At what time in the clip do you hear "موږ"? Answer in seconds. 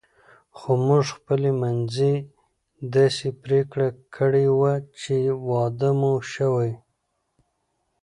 0.85-1.05